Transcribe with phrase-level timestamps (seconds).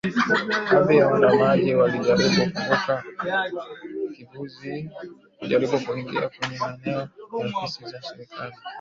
[0.71, 3.03] baadhi ya waandamanaji walijaribu kuvunja
[4.15, 4.89] kizuizi
[5.39, 8.55] kujaribu kuingia kwenye maeneo ya ofisi za serikali